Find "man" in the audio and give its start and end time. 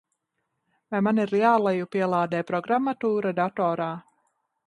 1.07-1.21